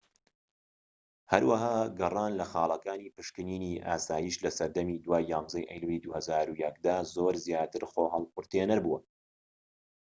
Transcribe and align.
هەروەها 1.31 1.75
گەڕان 1.99 2.31
لە 2.39 2.45
خاڵەکانی 2.51 3.13
پشکنینی 3.15 3.81
ئاسایش 3.87 4.35
لە 4.45 4.51
سەردەمی 4.57 5.01
دوای 5.05 5.23
11ی 5.43 5.67
ئەیلولی 5.69 6.03
2001 6.07 6.75
دا 6.85 6.97
زۆر 7.15 7.33
زیاتر 7.45 7.83
خۆ 7.91 7.95
تێھەڵقورتێنەر 8.07 8.79
بوونە 8.85 9.07